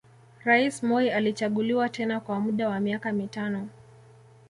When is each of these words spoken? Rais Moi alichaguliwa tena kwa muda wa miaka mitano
Rais 0.43 0.83
Moi 0.83 1.09
alichaguliwa 1.13 1.89
tena 1.89 2.19
kwa 2.19 2.39
muda 2.39 2.69
wa 2.69 2.79
miaka 2.79 3.13
mitano 3.13 3.69